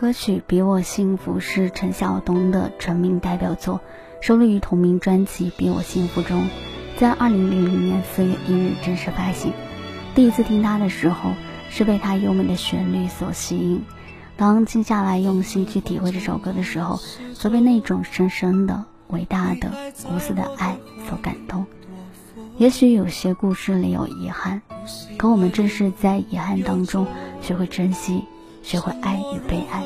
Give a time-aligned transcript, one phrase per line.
[0.00, 3.82] 歌曲《比我幸福》是陈晓东的成名代表作，
[4.22, 6.48] 收录于同名专辑《比我幸福》中，
[6.96, 9.52] 在二零零零年四月一日正式发行。
[10.14, 11.32] 第一次听他的时候，
[11.68, 13.84] 是被他优美的旋律所吸引。
[14.38, 16.98] 当静下来用心去体会这首歌的时候，
[17.34, 19.70] 则被那种深深的、伟大的、
[20.10, 20.78] 无私的爱
[21.10, 21.66] 所感动。
[22.56, 24.62] 也许有些故事里有遗憾，
[25.18, 27.06] 可我们正是在遗憾当中
[27.42, 28.24] 学会珍惜。
[28.62, 29.82] 学会爱与被爱，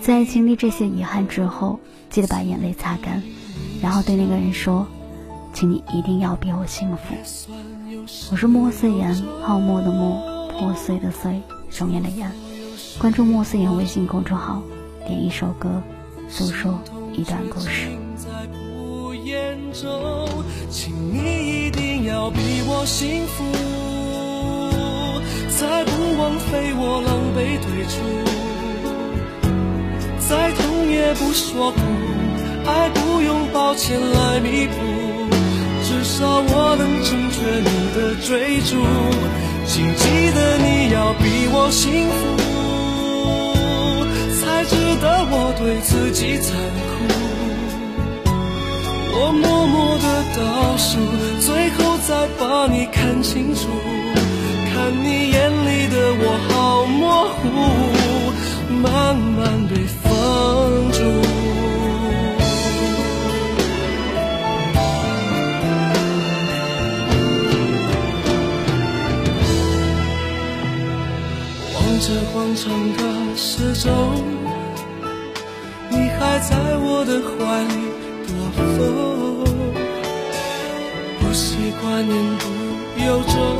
[0.00, 1.78] 在经历这些遗憾之后，
[2.08, 3.22] 记得把眼泪擦干，
[3.82, 4.86] 然后对那个人说
[5.54, 7.14] ：“请你一定要比我幸福。”
[8.32, 9.14] 我是莫思言，
[9.44, 11.40] 泡沫的沫，破碎的碎，
[11.78, 12.30] 容颜的颜。
[12.98, 14.62] 关注莫思言微信公众号，
[15.06, 15.82] 点一首歌，
[16.28, 16.78] 诉说
[17.12, 17.90] 一段故事。
[20.70, 23.59] 请你一定要比我幸福。
[26.52, 27.94] 被我狼狈退出，
[30.28, 31.78] 再痛也不说苦，
[32.66, 34.74] 爱不用抱歉来弥补，
[35.84, 38.76] 至少我能成全你的追逐。
[39.66, 42.20] 请记得你要比我幸福，
[44.40, 46.90] 才值得我对自己残酷。
[49.12, 50.04] 我默默的
[50.36, 50.98] 倒数，
[51.40, 53.68] 最后再把你看清楚。
[54.80, 55.36] 看你眼
[55.66, 57.38] 里的我好模糊，
[58.82, 60.08] 慢慢被放
[60.90, 60.98] 逐。
[71.74, 72.64] 望着广场
[72.96, 73.02] 的
[73.36, 73.86] 时钟，
[75.90, 77.36] 你还在我的怀
[77.68, 77.74] 里
[78.26, 78.80] 躲风，
[81.20, 82.42] 不习惯言不
[83.04, 83.59] 由衷。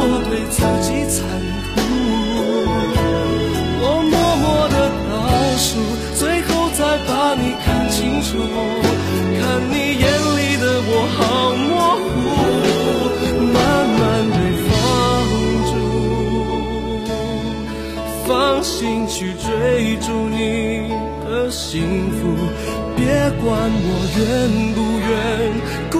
[0.00, 1.16] 我对自己残
[1.74, 1.76] 酷。
[3.80, 4.76] 我默默的
[5.10, 5.12] 倒
[5.58, 5.68] 数，
[6.14, 8.30] 最后再把你看清楚，
[9.40, 10.06] 看你眼
[10.38, 11.20] 里的我好
[11.66, 12.08] 模糊，
[13.52, 13.56] 慢
[13.98, 14.00] 慢
[14.30, 14.36] 被。
[14.68, 14.72] 放
[15.68, 15.72] 逐，
[18.26, 18.28] 放
[18.62, 18.76] 心
[19.08, 19.46] 去追
[19.96, 20.38] 逐你
[21.24, 21.76] 的幸
[22.12, 22.18] 福，
[22.96, 23.00] 别
[23.42, 23.46] 管
[23.84, 23.86] 我
[24.16, 24.18] 愿
[24.74, 24.78] 不
[25.08, 25.10] 愿，
[25.90, 25.96] 孤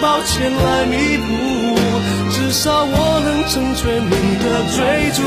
[0.00, 1.76] 抱歉来弥补。
[2.30, 4.44] 至少我能成全你的
[4.76, 4.78] 追
[5.12, 5.22] 逐，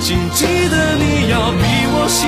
[0.00, 1.62] 请记得你要比
[1.94, 2.20] 我幸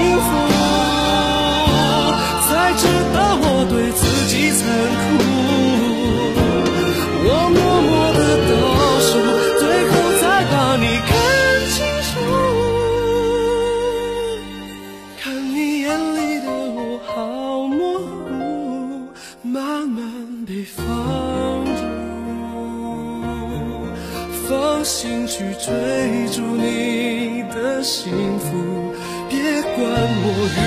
[24.85, 28.93] 心去追逐你的幸福，
[29.31, 30.63] 别管我愿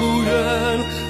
[0.00, 1.01] 不愿。